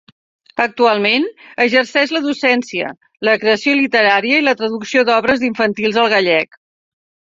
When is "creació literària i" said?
3.45-4.51